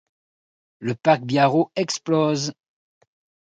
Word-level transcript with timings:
Le 0.79 0.95
pack 0.95 1.21
biarrot 1.23 1.71
explose. 1.75 2.53